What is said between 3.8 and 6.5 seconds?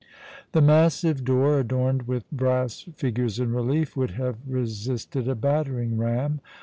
would have resisted a battering ram.